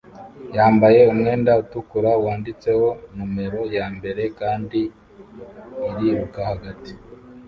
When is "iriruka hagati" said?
5.91-6.93